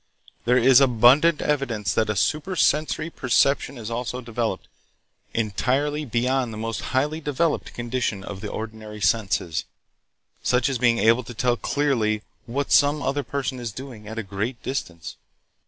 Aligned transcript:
There 0.45 0.57
is 0.57 0.81
abundant 0.81 1.43
evidence 1.43 1.93
that 1.93 2.09
a 2.09 2.15
supersensory 2.15 3.11
perception 3.11 3.77
is 3.77 3.91
also 3.91 4.19
developed, 4.19 4.67
entirely 5.31 6.05
beyond 6.05 6.51
the 6.51 6.57
most 6.57 6.81
highly 6.97 7.21
developed 7.21 7.75
condition 7.75 8.23
of 8.23 8.41
the 8.41 8.49
ordinary 8.49 8.99
senses, 8.99 9.65
such 10.41 10.69
as 10.69 10.79
being 10.79 10.97
able 10.97 11.23
to 11.25 11.35
tell 11.35 11.55
clearly 11.55 12.23
what 12.47 12.71
some 12.71 13.03
other 13.03 13.21
person 13.21 13.59
is 13.59 13.71
doing 13.71 14.07
at 14.07 14.17
a 14.17 14.23
great 14.23 14.63
distance. 14.63 15.17